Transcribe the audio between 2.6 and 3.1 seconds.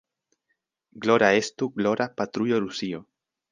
Rusio!